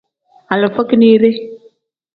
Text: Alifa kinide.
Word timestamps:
Alifa 0.53 0.83
kinide. 0.89 1.29